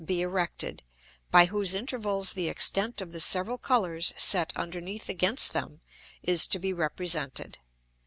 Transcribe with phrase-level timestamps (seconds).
[0.03, 0.81] be erected,
[1.29, 5.79] by whose Intervals the Extent of the several Colours set underneath against them,
[6.23, 7.59] is to be represented.